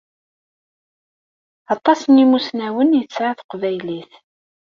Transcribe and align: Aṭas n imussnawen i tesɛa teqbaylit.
Aṭas 1.73 2.01
n 2.05 2.21
imussnawen 2.23 2.97
i 2.99 3.01
tesɛa 3.07 3.31
teqbaylit. 3.39 4.11